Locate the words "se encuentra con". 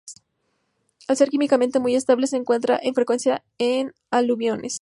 2.25-2.95